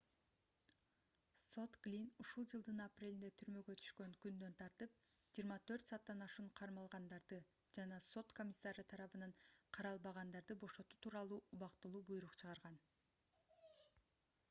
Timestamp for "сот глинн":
1.49-2.07